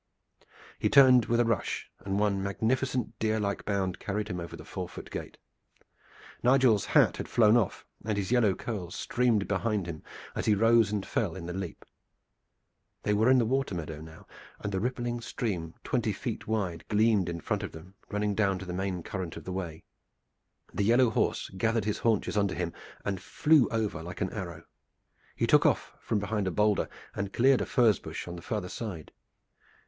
He 0.79 0.89
turned 0.89 1.25
with 1.27 1.39
a 1.39 1.45
rush, 1.45 1.91
and 1.99 2.19
one 2.19 2.41
magnificent 2.41 3.19
deer 3.19 3.39
like 3.39 3.65
bound 3.65 3.99
carried 3.99 4.29
him 4.29 4.39
over 4.39 4.55
the 4.57 4.65
four 4.65 4.89
foot 4.89 5.11
gate. 5.11 5.37
Nigel's 6.41 6.85
hat 6.85 7.17
had 7.17 7.27
flown 7.29 7.55
off, 7.55 7.85
and 8.03 8.17
his 8.17 8.31
yellow 8.31 8.55
curls 8.55 8.95
streamed 8.95 9.47
behind 9.47 9.85
him 9.85 10.01
as 10.33 10.47
he 10.47 10.55
rose 10.55 10.91
and 10.91 11.05
fell 11.05 11.35
in 11.35 11.45
the 11.45 11.53
leap. 11.53 11.85
They 13.03 13.13
were 13.13 13.29
in 13.29 13.37
the 13.37 13.45
water 13.45 13.75
meadow 13.75 14.01
now, 14.01 14.25
and 14.59 14.71
the 14.71 14.79
rippling 14.79 15.21
stream 15.21 15.75
twenty 15.83 16.13
feet 16.13 16.47
wide 16.47 16.83
gleamed 16.87 17.29
in 17.29 17.39
front 17.39 17.61
of 17.61 17.71
them 17.71 17.93
running 18.09 18.33
down 18.33 18.57
to 18.57 18.65
the 18.65 18.73
main 18.73 19.03
current 19.03 19.37
of 19.37 19.43
the 19.43 19.51
Wey. 19.53 19.83
The 20.73 20.83
yellow 20.83 21.11
horse 21.11 21.49
gathered 21.55 21.85
his 21.85 21.99
haunches 21.99 22.35
under 22.37 22.55
him 22.55 22.73
and 23.05 23.21
flew 23.21 23.67
over 23.69 24.01
like 24.01 24.19
an 24.21 24.31
arrow. 24.31 24.63
He 25.35 25.45
took 25.45 25.63
off 25.63 25.93
from 25.99 26.17
behind 26.17 26.47
a 26.47 26.51
boulder 26.51 26.89
and 27.15 27.31
cleared 27.31 27.61
a 27.61 27.67
furze 27.67 27.99
bush 27.99 28.27
on 28.27 28.35
the 28.35 28.41
farther 28.41 28.67
side. 28.67 29.11